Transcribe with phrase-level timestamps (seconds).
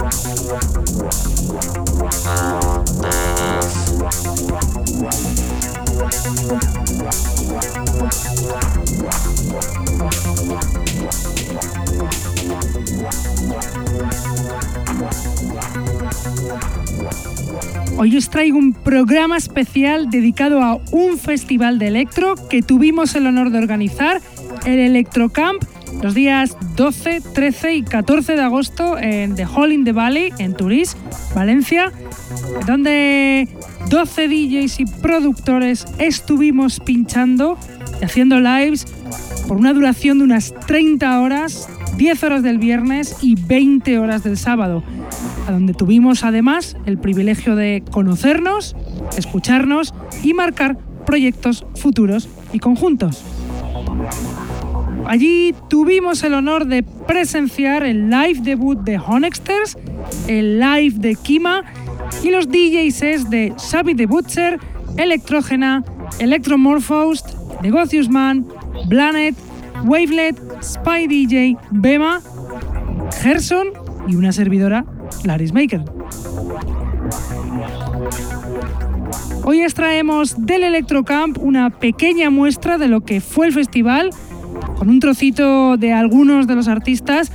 [18.01, 23.27] Hoy os traigo un programa especial dedicado a un festival de electro que tuvimos el
[23.27, 24.19] honor de organizar,
[24.65, 25.61] el Electrocamp,
[26.01, 30.55] los días 12, 13 y 14 de agosto en The Hall in the Valley, en
[30.55, 30.97] Turís,
[31.35, 31.91] Valencia,
[32.65, 33.47] donde
[33.91, 37.55] 12 DJs y productores estuvimos pinchando
[38.01, 38.87] y haciendo lives
[39.47, 44.37] por una duración de unas 30 horas, 10 horas del viernes y 20 horas del
[44.37, 44.83] sábado
[45.47, 48.75] a donde tuvimos además el privilegio de conocernos,
[49.17, 49.93] escucharnos
[50.23, 53.23] y marcar proyectos futuros y conjuntos.
[55.07, 59.77] Allí tuvimos el honor de presenciar el live debut de Honexters,
[60.27, 61.63] el live de Kima
[62.23, 64.59] y los DJs de Xavi the Butcher,
[64.97, 65.83] Electrogena,
[66.19, 67.25] Electromorphosed,
[67.61, 68.45] Negocius Man,
[68.87, 69.35] Blanet,
[69.85, 72.21] Wavelet, Spy DJ, Bema,
[73.21, 73.69] Gerson
[74.07, 74.85] y una servidora
[75.23, 75.83] Laris Maker.
[79.43, 84.11] Hoy extraemos del Electrocamp una pequeña muestra de lo que fue el festival,
[84.77, 87.31] con un trocito de algunos de los artistas,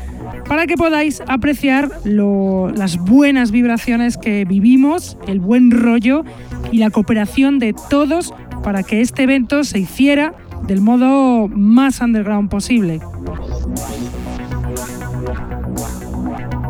[0.48, 6.24] para que podáis apreciar las buenas vibraciones que vivimos, el buen rollo
[6.70, 8.32] y la cooperación de todos
[8.62, 10.34] para que este evento se hiciera
[10.66, 13.00] del modo más underground posible.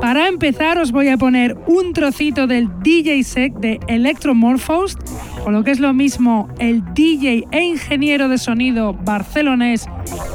[0.07, 4.97] Para empezar os voy a poner un trocito del DJ set de Electromorphos,
[5.45, 9.89] o lo que es lo mismo el DJ e ingeniero de sonido barcelonés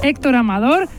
[0.04, 0.90] Héctor Amador.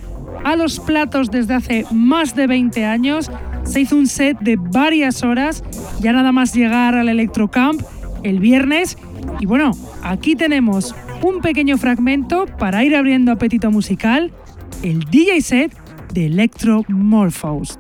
[0.43, 3.31] A los platos desde hace más de 20 años
[3.65, 5.63] se hizo un set de varias horas,
[6.01, 7.83] ya nada más llegar al Electrocamp
[8.23, 8.97] el viernes.
[9.39, 9.73] Y bueno,
[10.03, 14.33] aquí tenemos un pequeño fragmento para ir abriendo apetito musical,
[14.83, 15.77] el DJ set
[16.15, 17.79] de Electromorphos.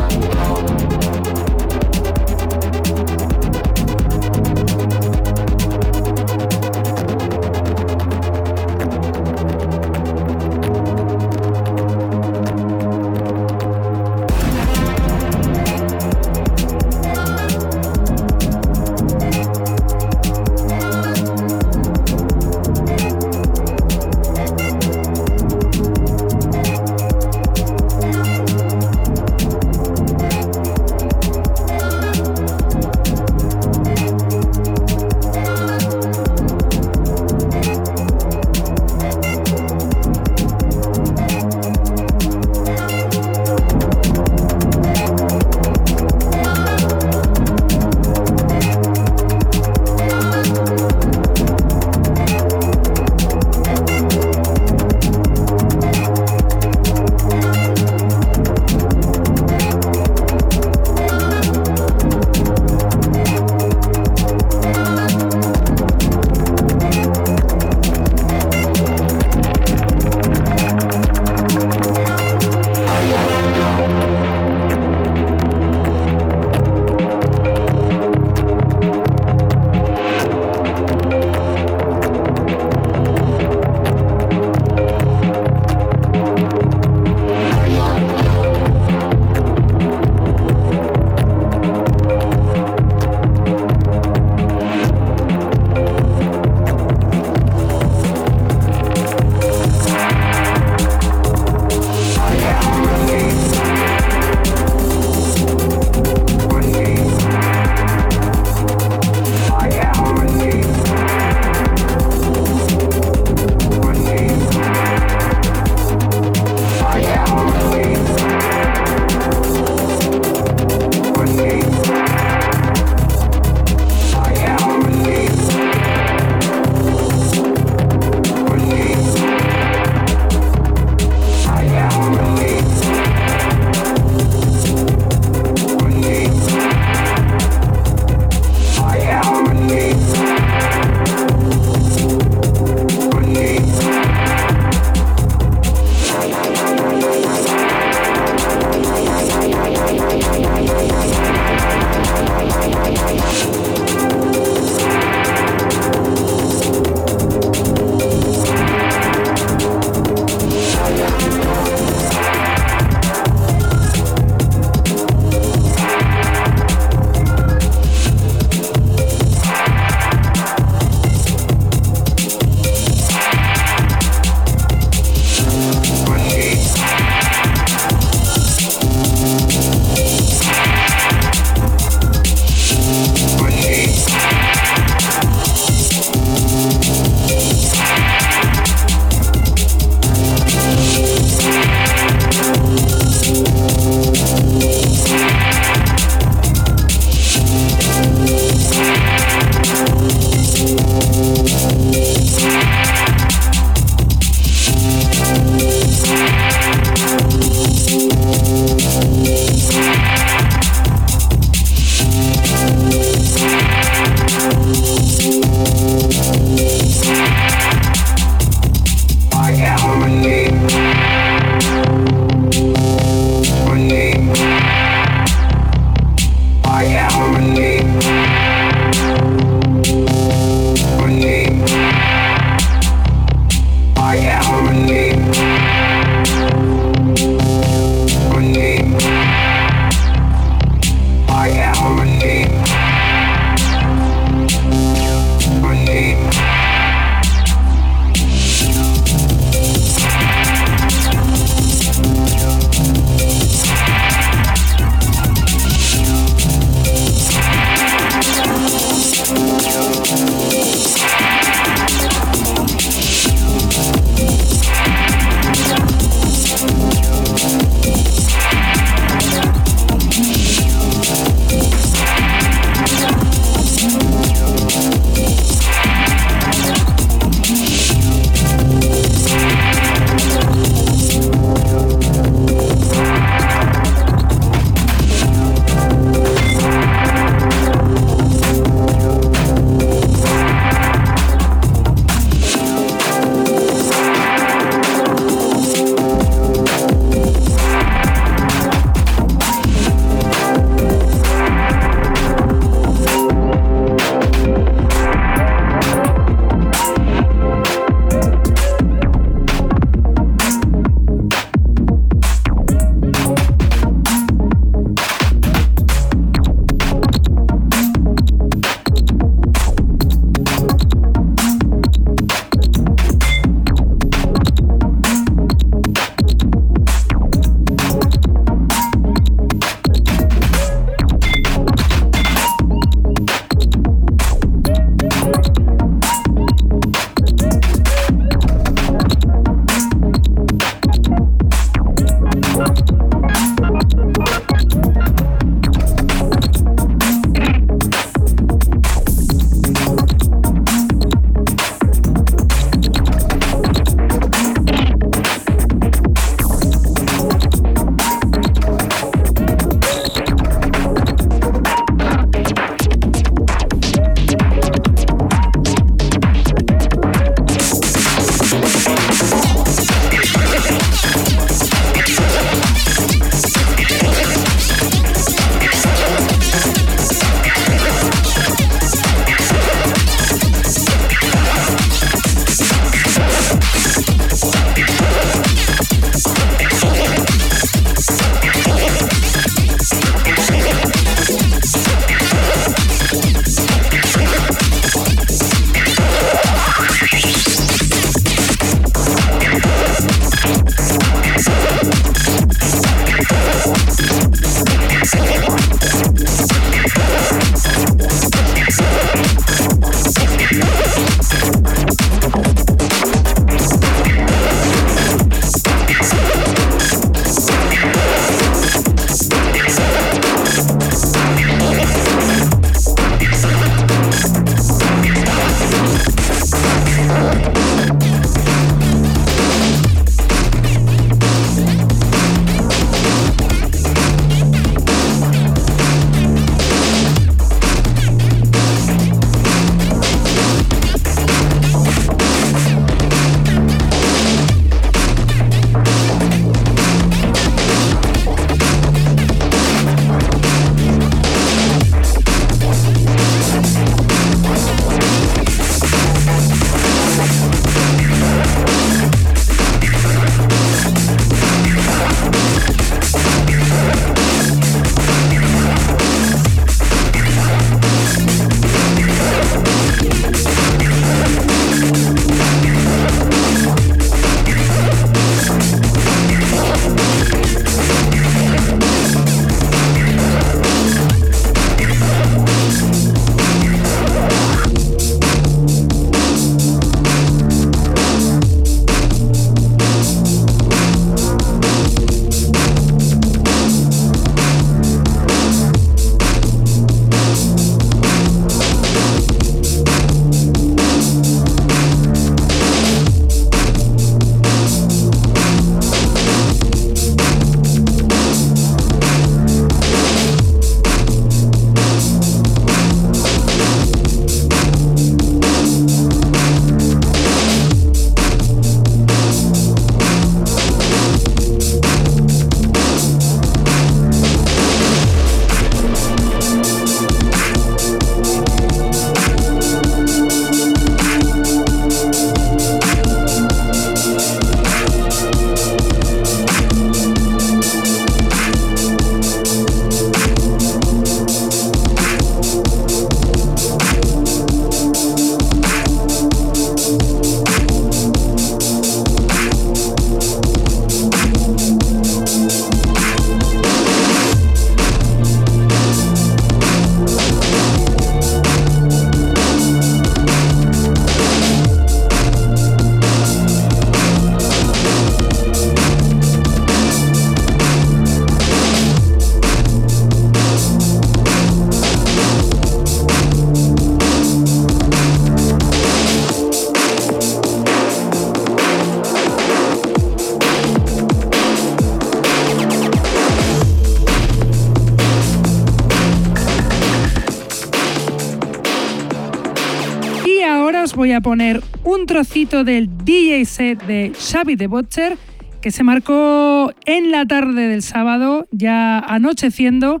[591.12, 595.18] A poner un trocito del DJ set de Xavi de Butcher
[595.60, 600.00] que se marcó en la tarde del sábado, ya anocheciendo,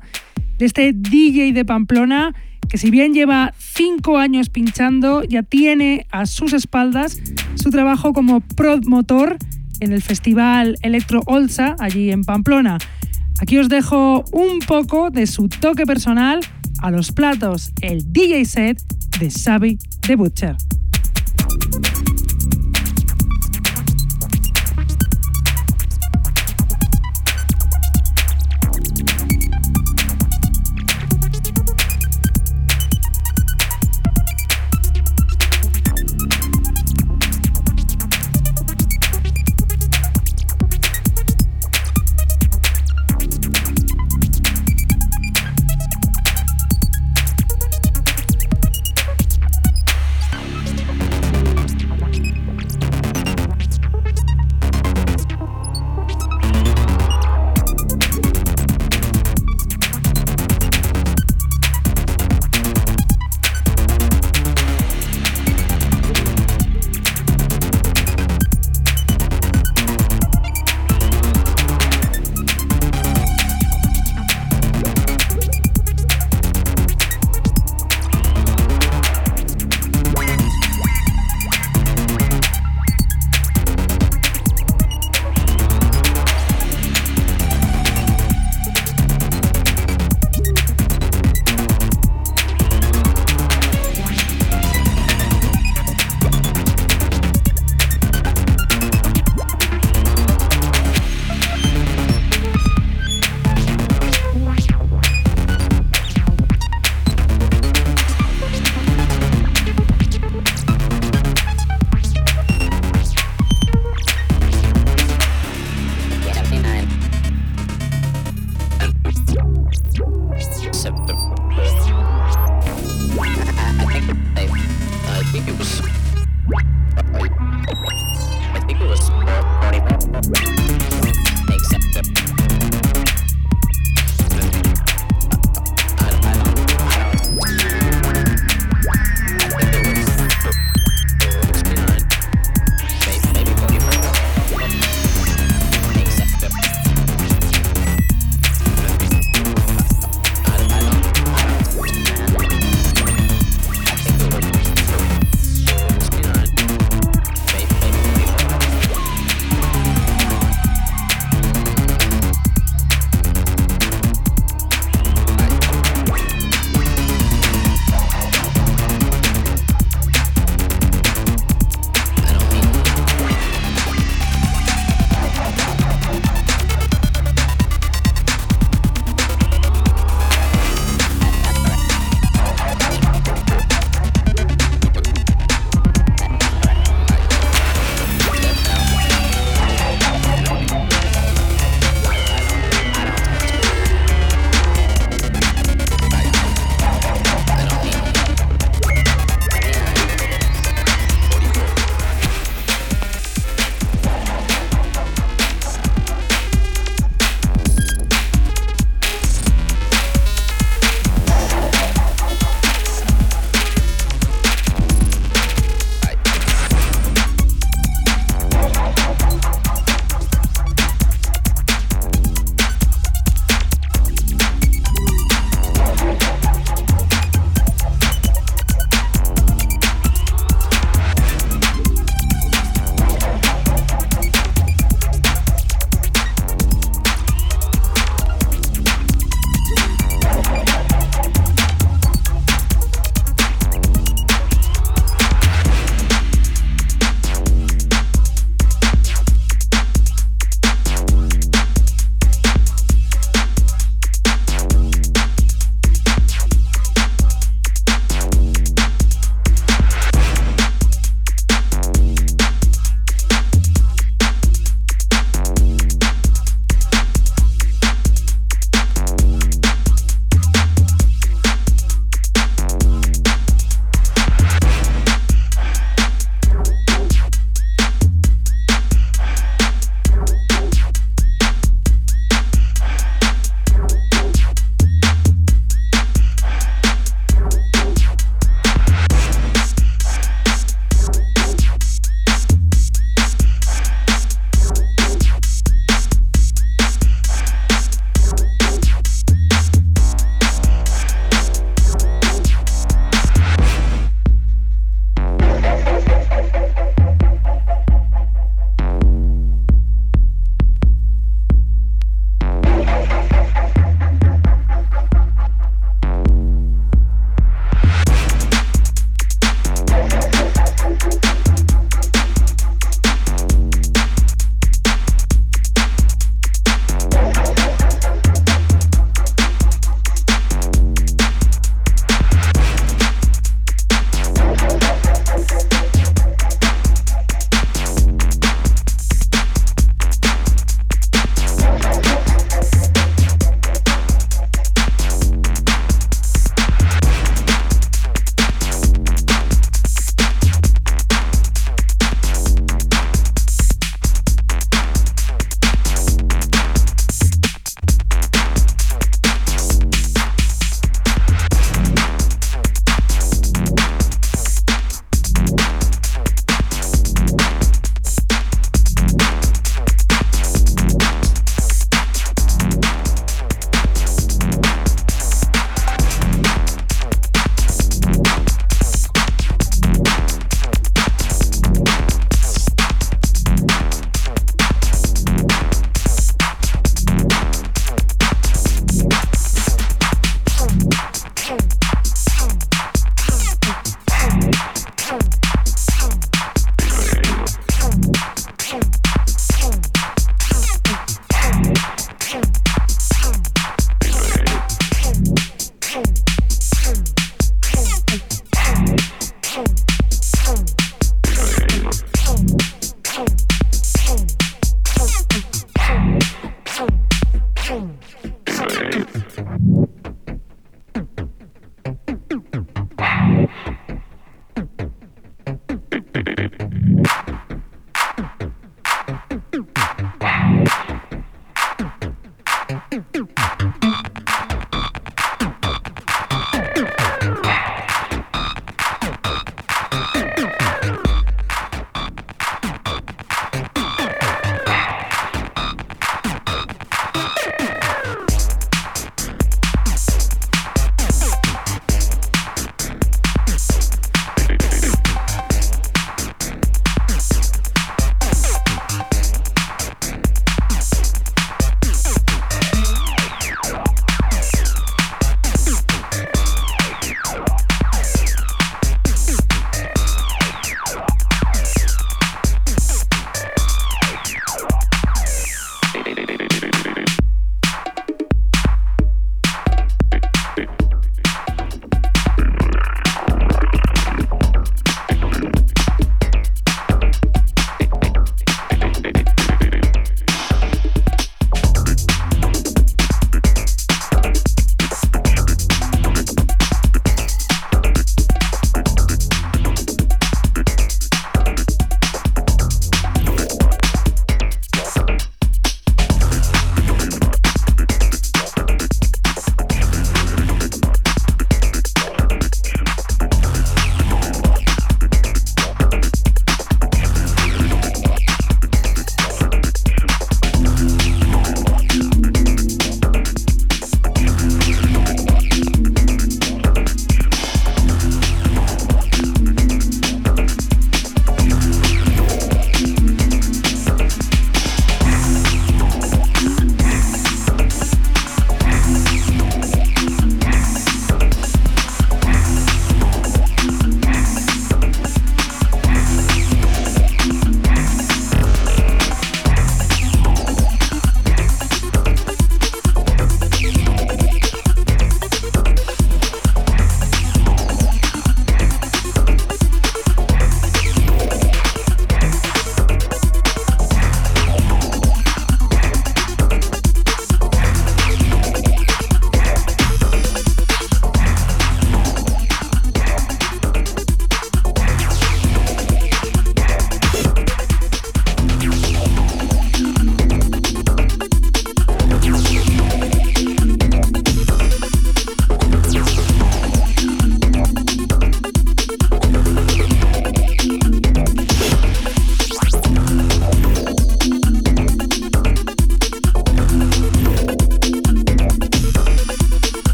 [0.58, 2.34] de este DJ de Pamplona
[2.72, 7.20] que si bien lleva cinco años pinchando, ya tiene a sus espaldas
[7.54, 9.36] su trabajo como promotor
[9.80, 12.78] en el festival Electro Olsa, allí en Pamplona.
[13.40, 16.40] Aquí os dejo un poco de su toque personal
[16.80, 18.82] a los platos, el DJ set
[19.18, 20.56] de Xavi de Butcher.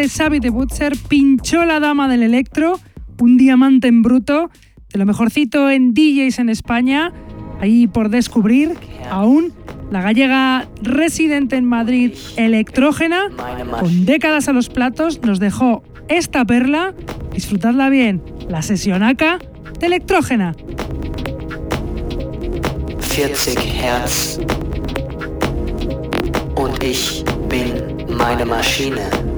[0.00, 2.80] De Xavi de Butcher, pinchó la dama del electro,
[3.20, 4.48] un diamante en bruto,
[4.90, 7.12] de lo mejorcito en DJs en España,
[7.60, 8.72] ahí por descubrir,
[9.10, 9.52] aún
[9.90, 13.24] la gallega residente en Madrid, electrógena,
[13.78, 16.94] con décadas a los platos, nos dejó esta perla.
[17.34, 19.38] Disfrutadla bien, la sesionaca
[19.80, 20.54] de electrógena.
[23.14, 24.40] 40 Hertz
[26.56, 29.29] und ich bin meine Maschine.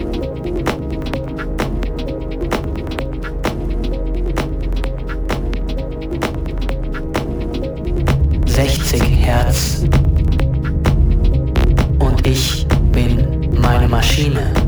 [11.98, 14.61] Und ich bin meine Maschine.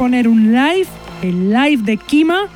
[0.00, 0.88] Poner un live,
[1.20, 2.48] el live de Kima,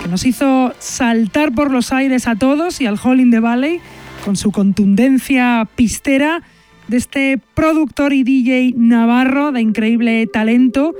[0.00, 3.80] que nos hizo saltar por los aires a todos y al Hall in the Valley
[4.24, 6.44] con su contundencia pistera
[6.86, 10.94] de este productor y DJ navarro de increíble talento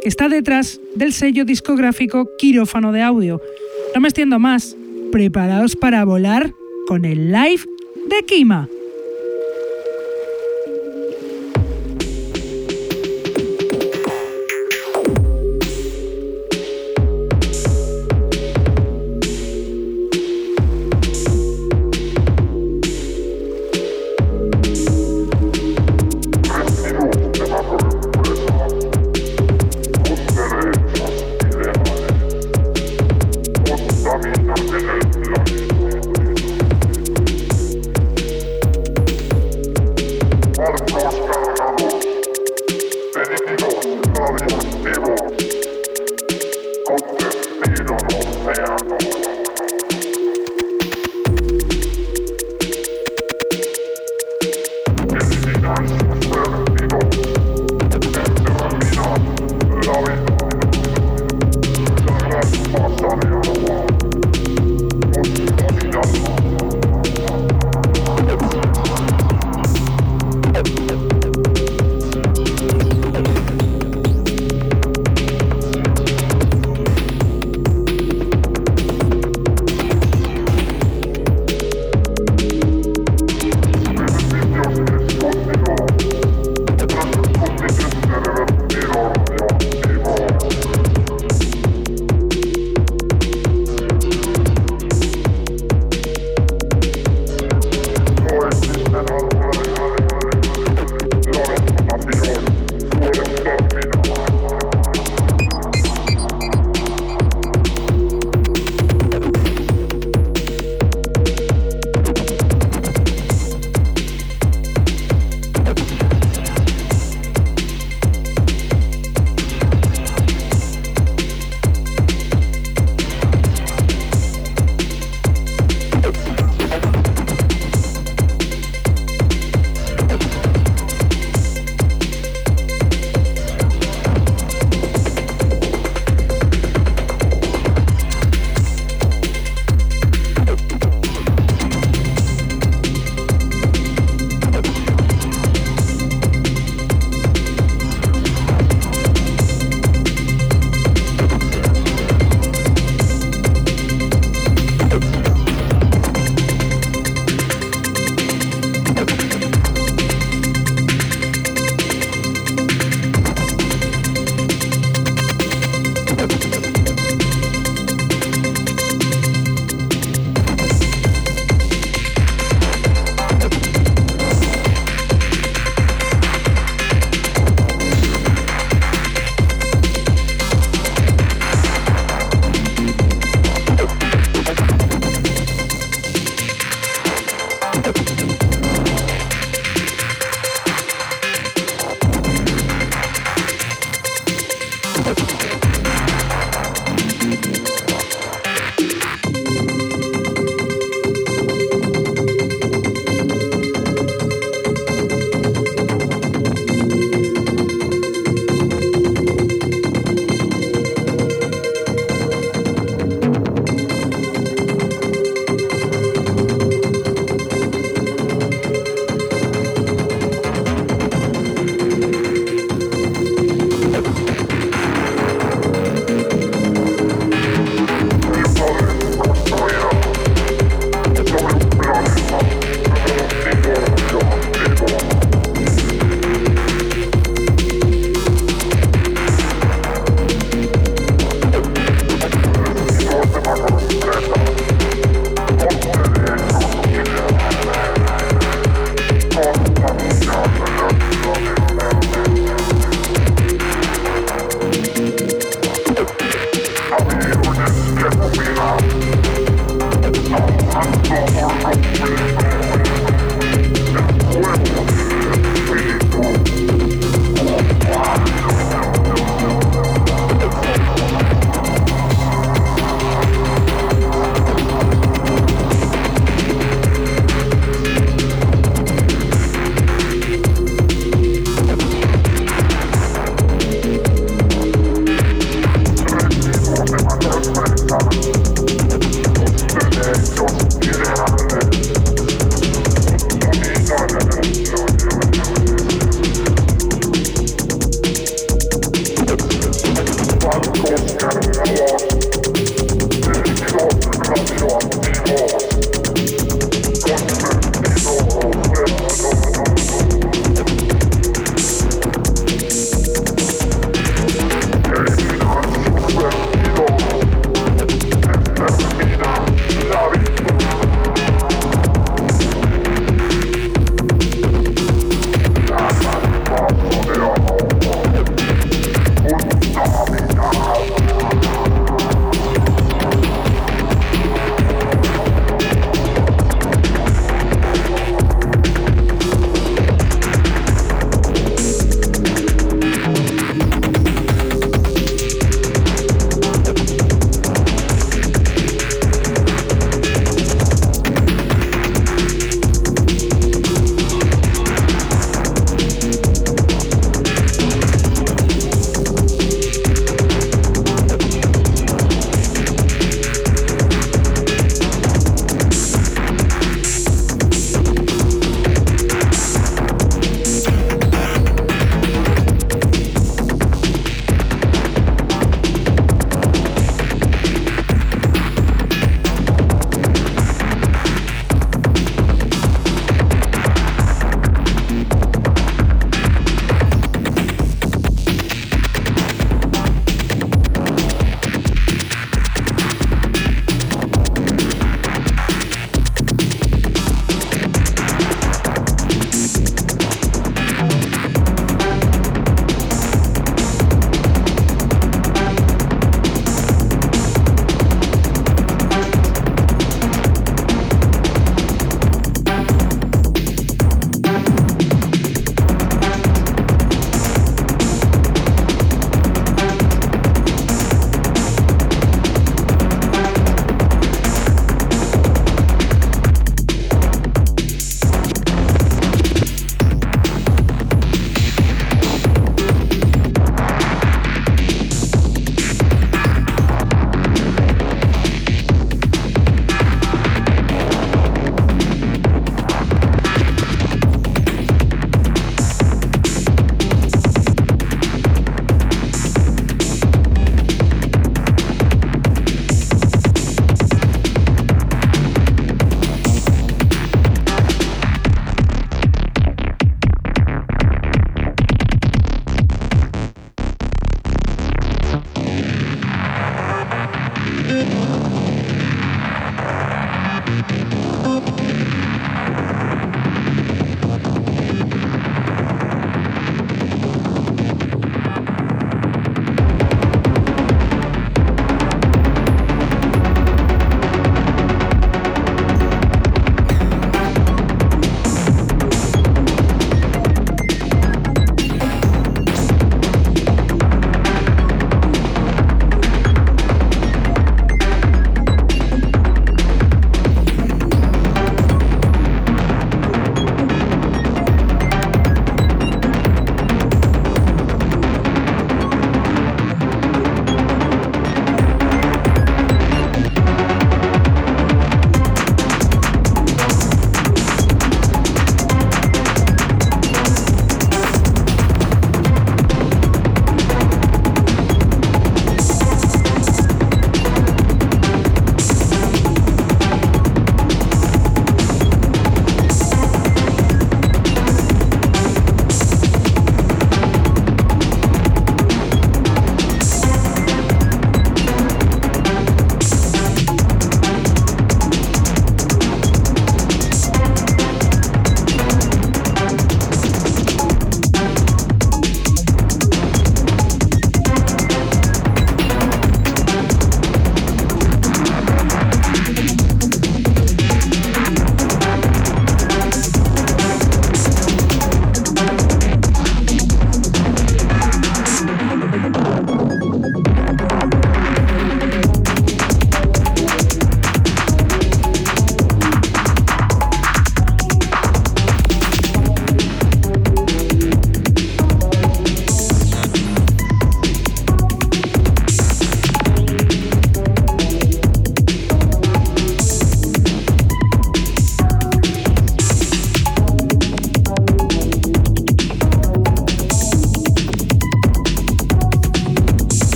[0.00, 3.42] que está detrás del sello discográfico Quirófano de Audio.
[3.92, 4.76] No me extiendo más,
[5.10, 6.52] preparaos para volar
[6.86, 7.62] con el live
[8.08, 8.68] de Kima.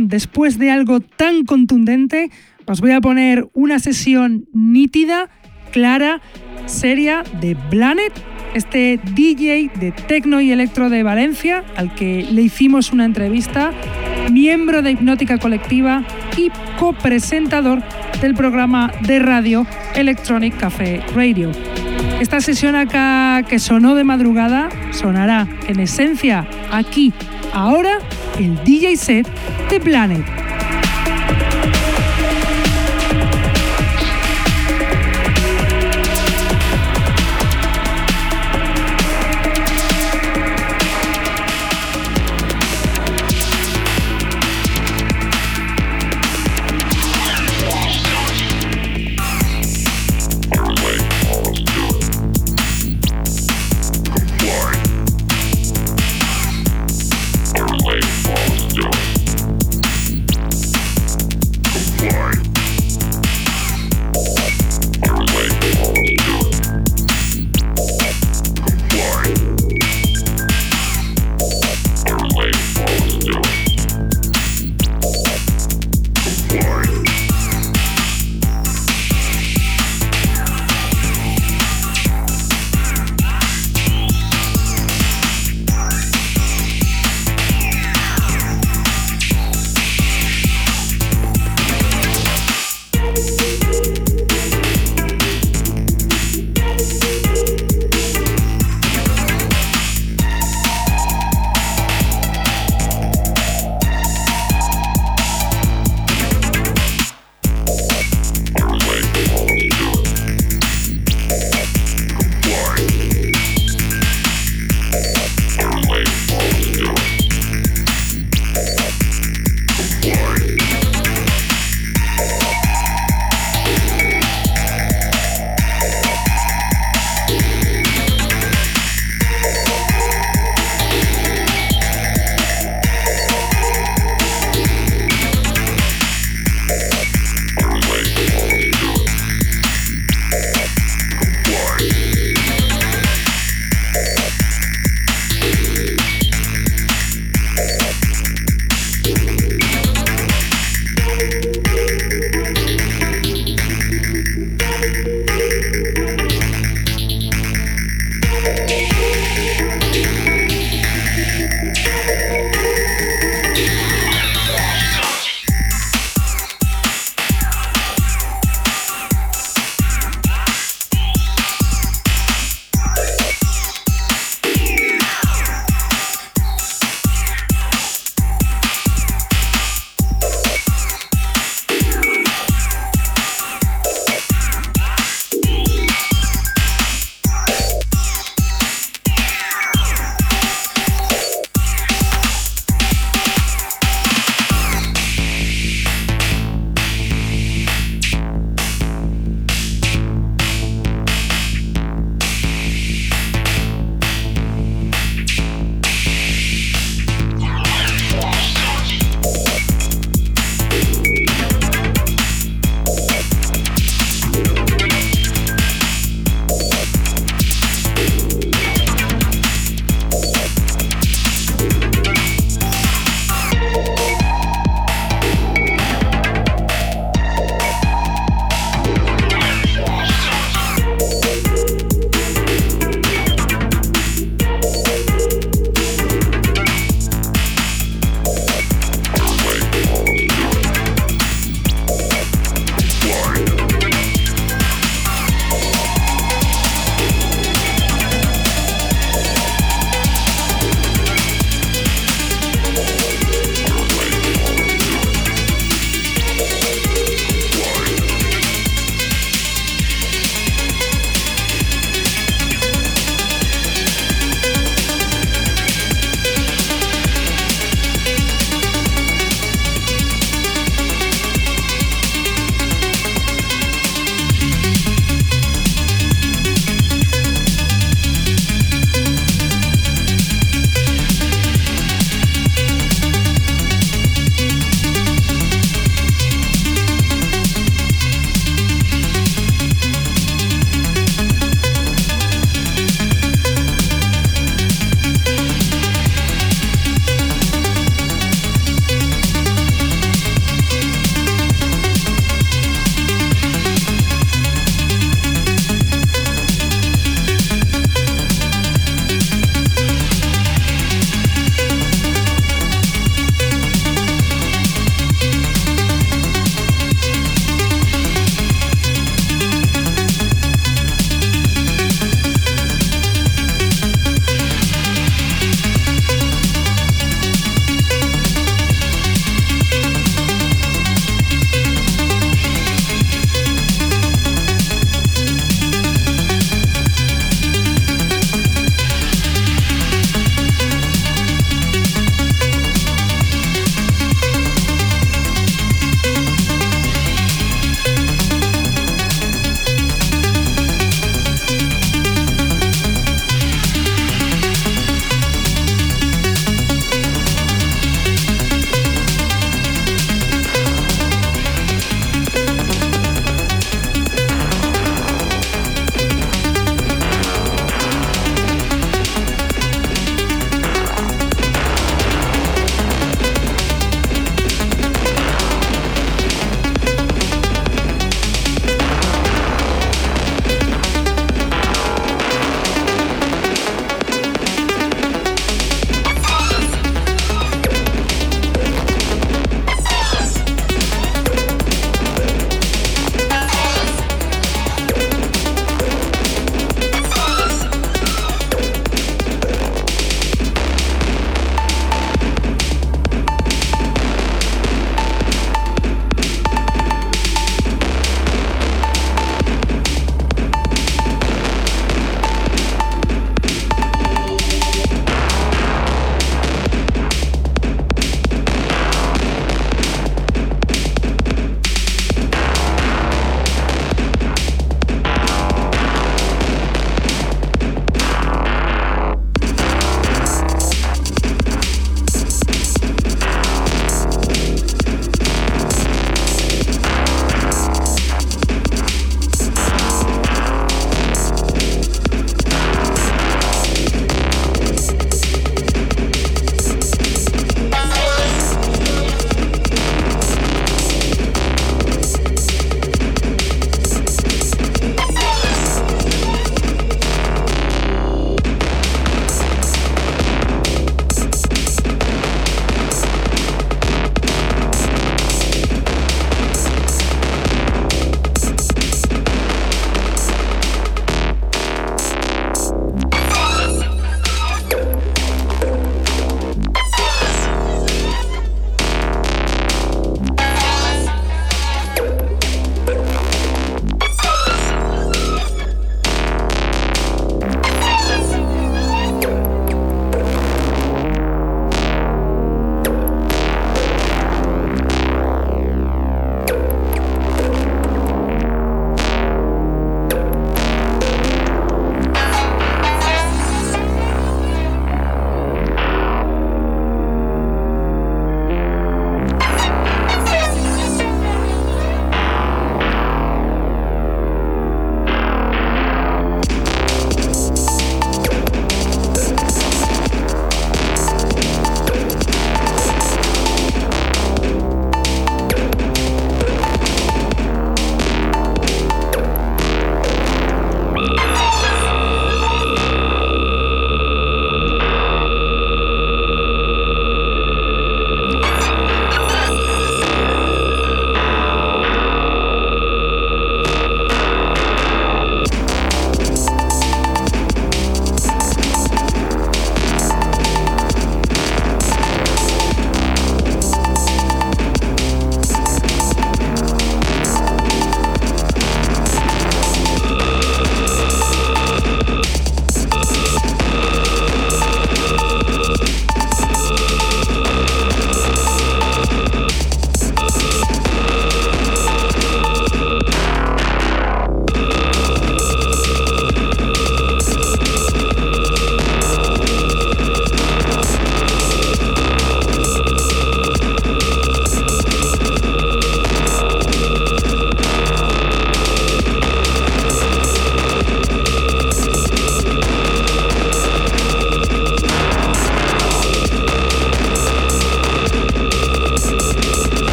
[0.00, 2.30] Después de algo tan contundente,
[2.66, 5.30] os voy a poner una sesión nítida,
[5.70, 6.20] clara,
[6.66, 8.12] seria de Planet,
[8.54, 13.72] este DJ de tecno y electro de Valencia, al que le hicimos una entrevista,
[14.30, 16.04] miembro de Hipnótica Colectiva
[16.36, 17.82] y copresentador
[18.20, 21.52] del programa de radio Electronic Café Radio.
[22.20, 27.14] Esta sesión acá que sonó de madrugada sonará en esencia aquí,
[27.54, 27.98] ahora,
[28.38, 29.26] el DJ set
[29.70, 30.49] de Planet.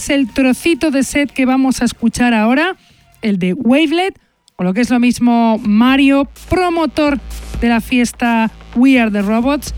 [0.00, 2.74] Es el trocito de set que vamos a escuchar ahora,
[3.20, 4.18] el de Wavelet,
[4.56, 7.20] o lo que es lo mismo Mario, promotor
[7.60, 9.74] de la fiesta We Are the Robots,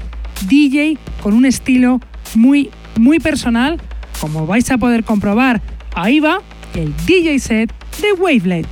[0.47, 1.99] DJ con un estilo
[2.37, 3.81] muy, muy personal,
[4.21, 5.61] como vais a poder comprobar.
[5.93, 6.41] Ahí va
[6.77, 8.72] el DJ set de Wavelet.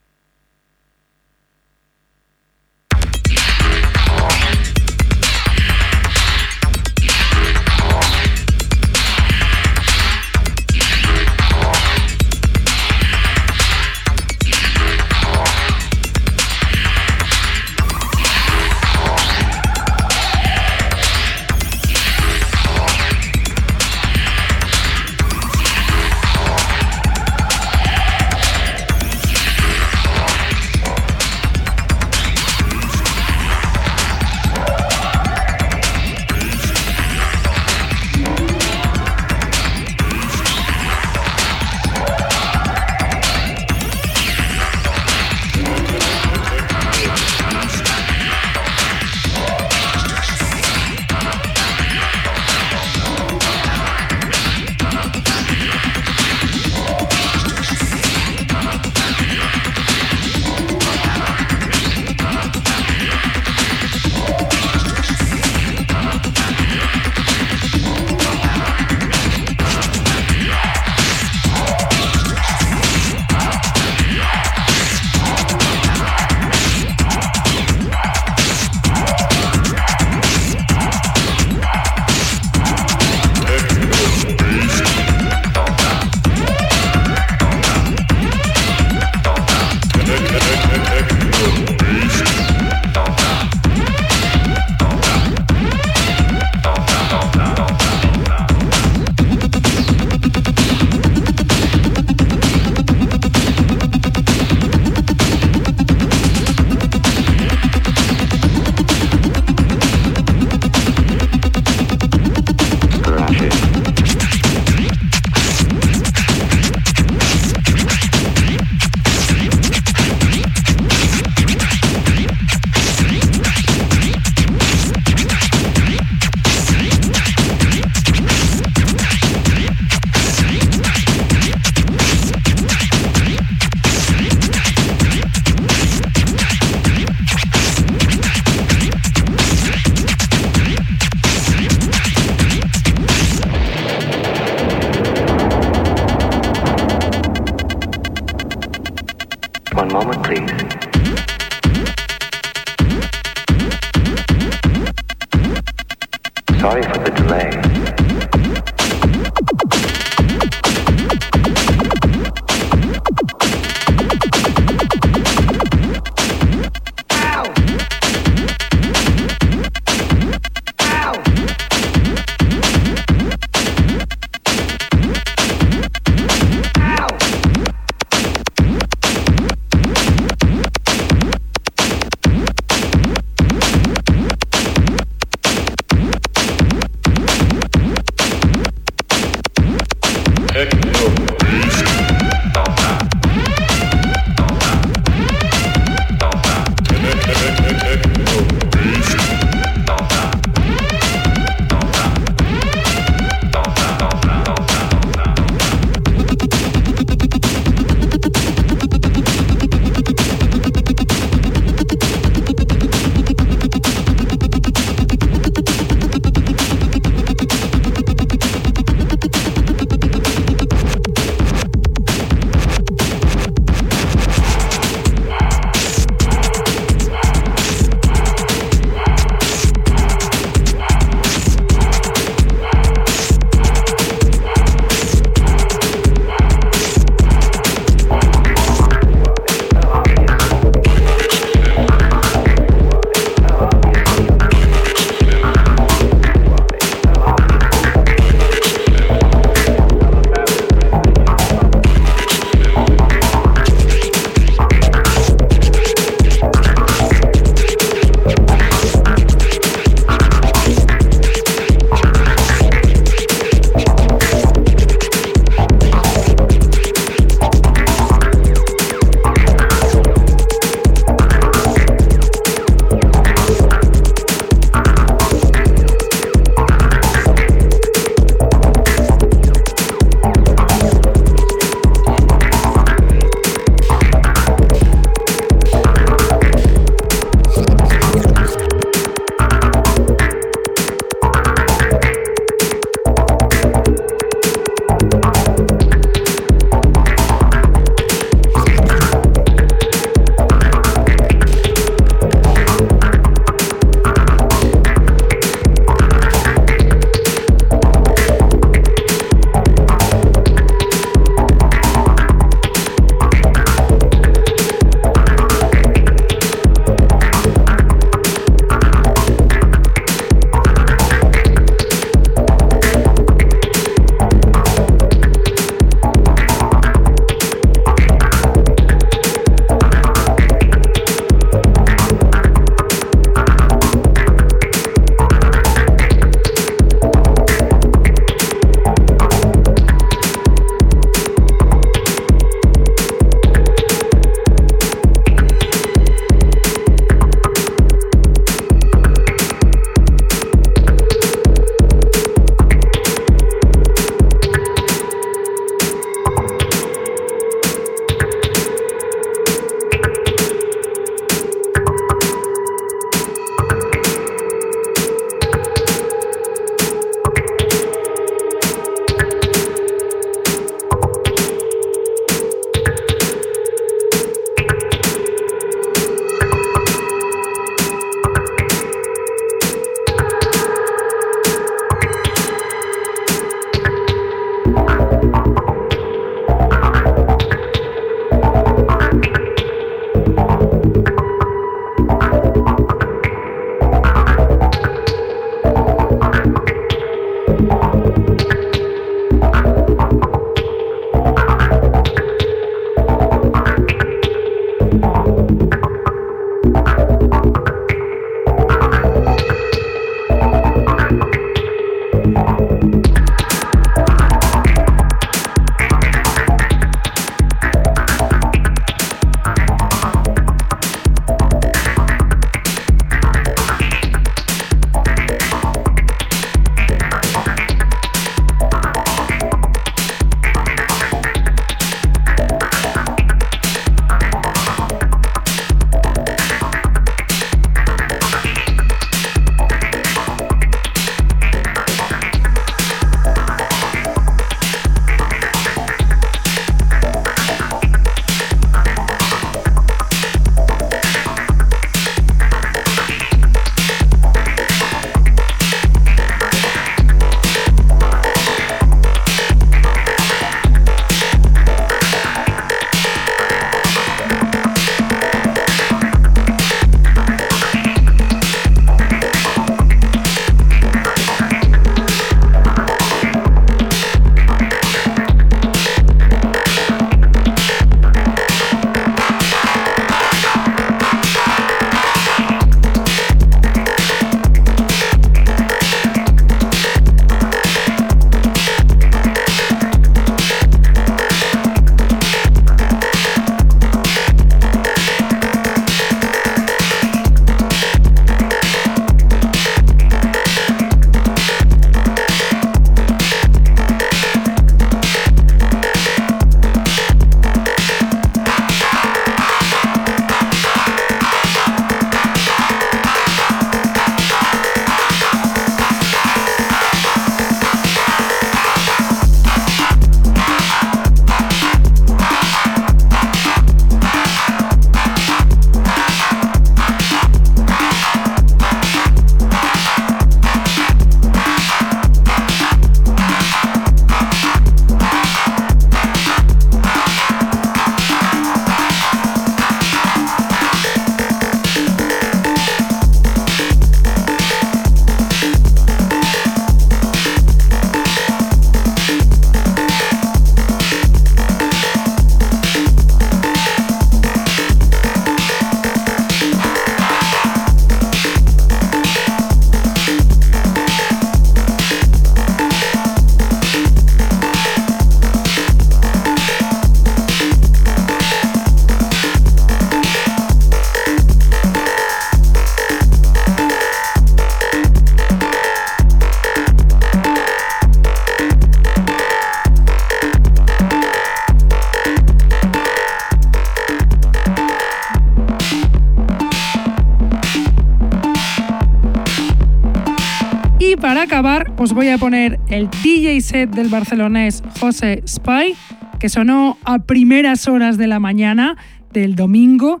[591.20, 595.74] Para acabar os voy a poner el DJ set del barcelonés José Spy,
[596.18, 598.78] que sonó a primeras horas de la mañana
[599.12, 600.00] del domingo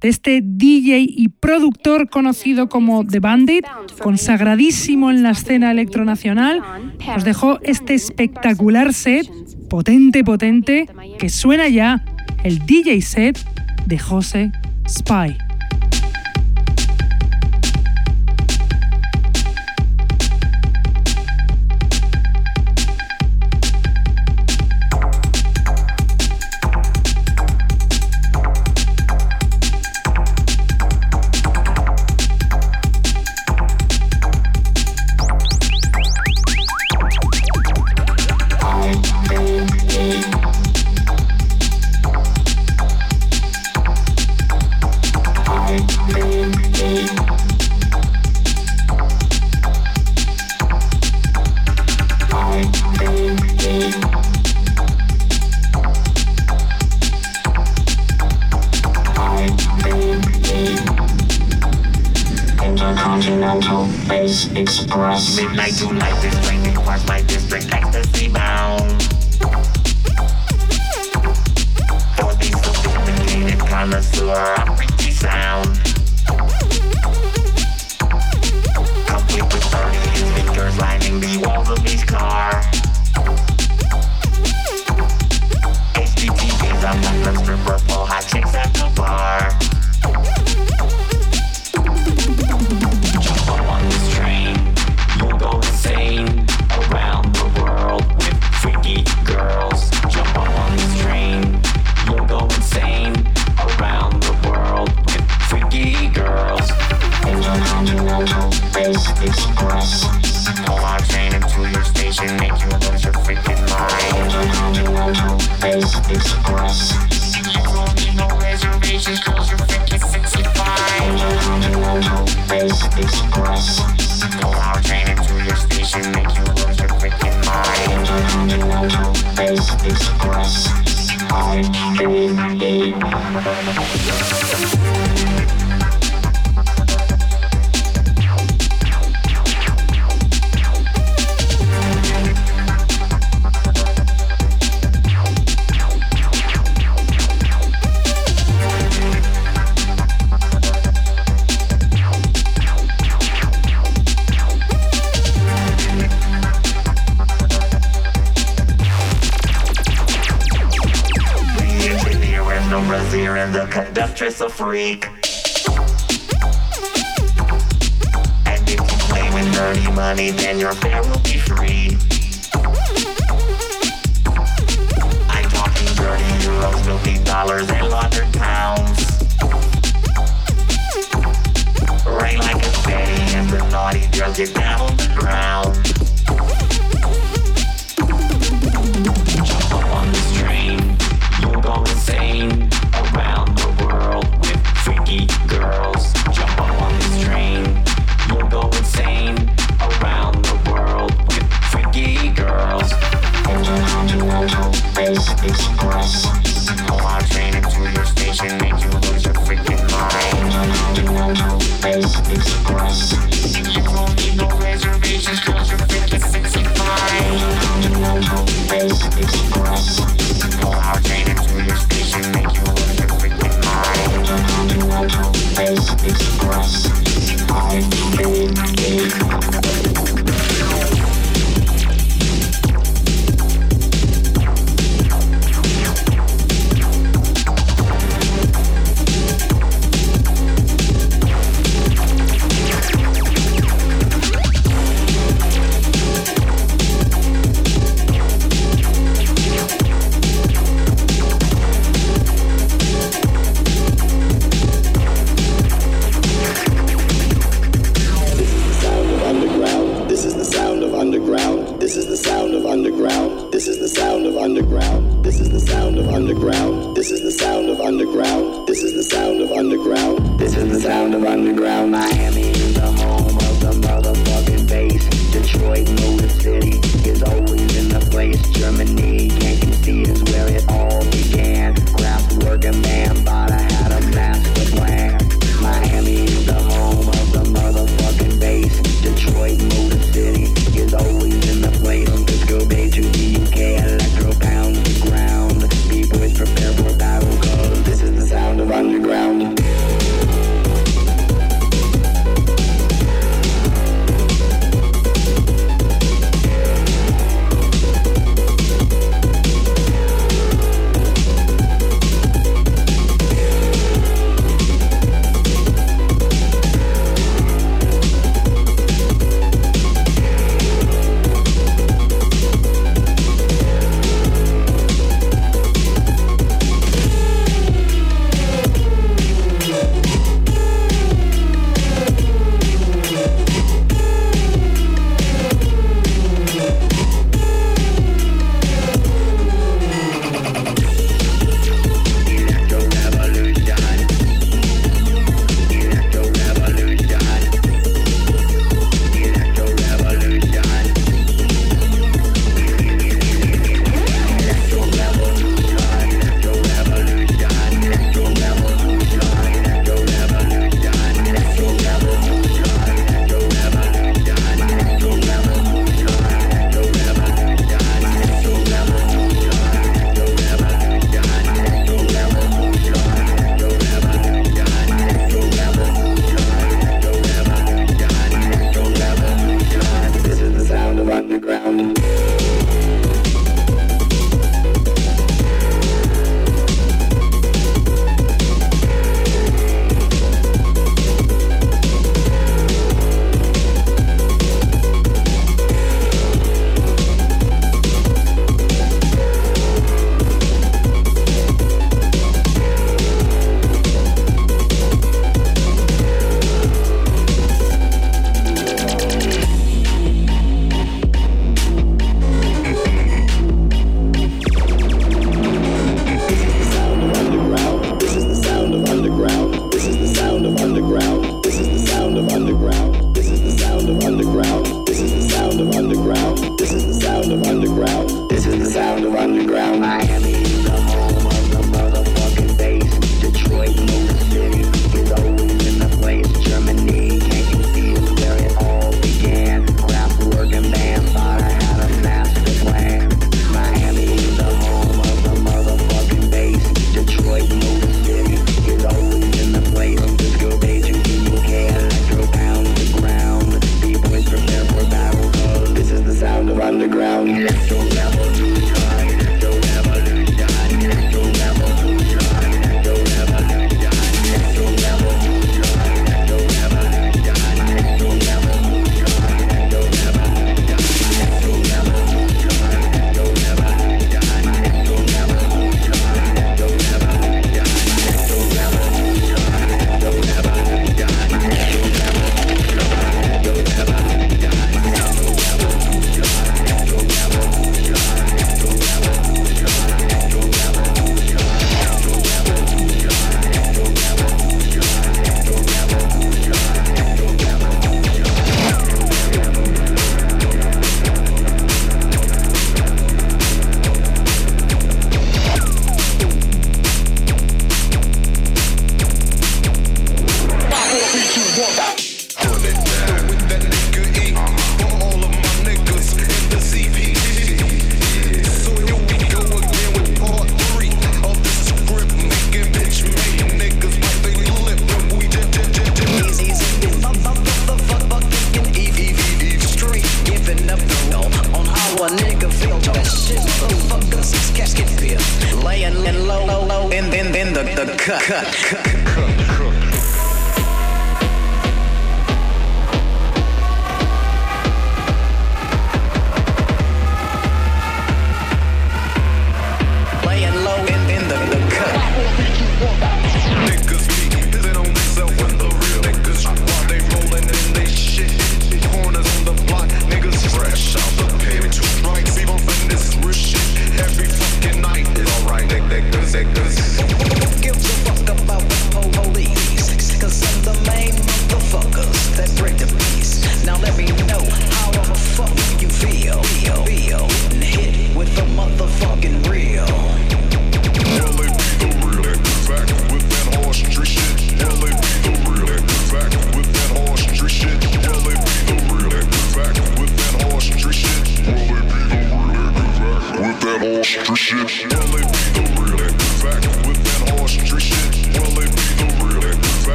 [0.00, 3.66] de este DJ y productor conocido como The Bandit,
[4.02, 6.62] consagradísimo en la escena electronacional,
[7.14, 9.28] os dejó este espectacular set,
[9.68, 10.88] potente, potente,
[11.18, 12.02] que suena ya
[12.42, 13.38] el DJ set
[13.84, 14.50] de José
[14.88, 15.43] Spy.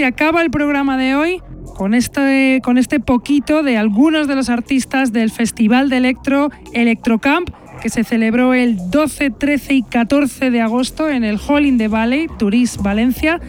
[0.00, 1.42] Se acaba el programa de hoy
[1.76, 7.50] con este, con este poquito de algunos de los artistas del Festival de Electro Electrocamp
[7.82, 11.88] que se celebró el 12, 13 y 14 de agosto en el Hall in the
[11.88, 13.42] Valley, Turís, Valencia.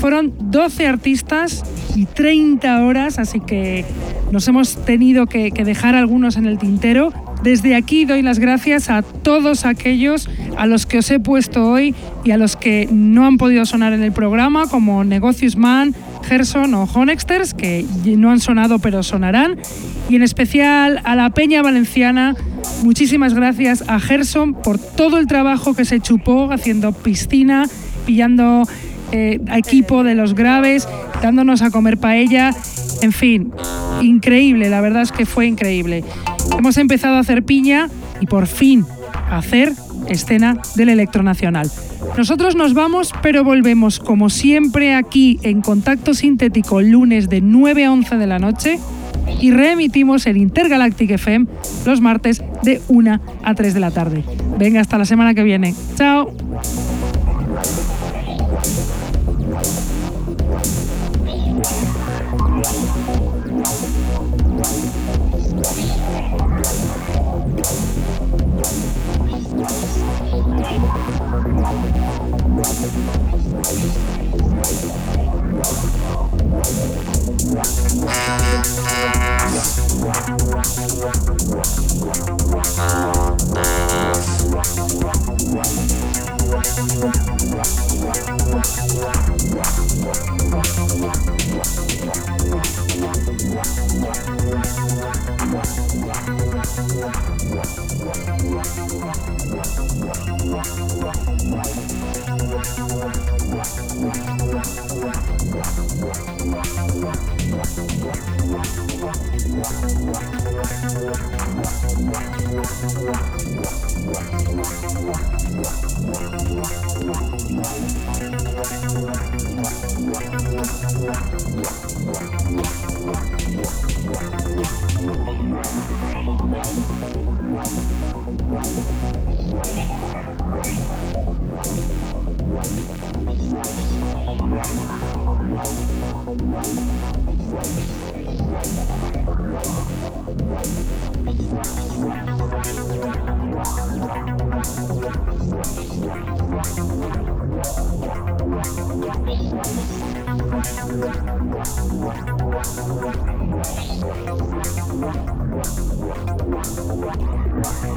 [0.00, 1.64] Fueron 12 artistas
[1.96, 3.84] y 30 horas, así que
[4.30, 7.12] nos hemos tenido que, que dejar algunos en el tintero.
[7.42, 11.94] Desde aquí doy las gracias a todos aquellos a los que os he puesto hoy
[12.24, 15.94] y a los que no han podido sonar en el programa, como Negocius Man,
[16.24, 19.56] Gerson o Honexters, que no han sonado pero sonarán.
[20.08, 22.34] Y en especial a la Peña Valenciana,
[22.82, 27.66] muchísimas gracias a Gerson por todo el trabajo que se chupó haciendo piscina,
[28.04, 28.64] pillando
[29.12, 30.88] eh, equipo de los graves,
[31.22, 32.50] dándonos a comer paella.
[33.00, 33.52] En fin,
[34.02, 36.04] increíble, la verdad es que fue increíble.
[36.56, 37.88] Hemos empezado a hacer piña
[38.20, 38.84] y por fin
[39.30, 39.72] a hacer
[40.08, 41.70] escena del Electronacional.
[42.16, 47.92] Nosotros nos vamos, pero volvemos como siempre aquí en Contacto Sintético lunes de 9 a
[47.92, 48.78] 11 de la noche
[49.40, 51.46] y reemitimos el Intergalactic FM
[51.84, 54.24] los martes de 1 a 3 de la tarde.
[54.58, 55.74] Venga, hasta la semana que viene.
[55.96, 56.32] Chao.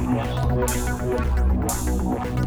[0.04, 0.16] Thank
[2.36, 2.41] you.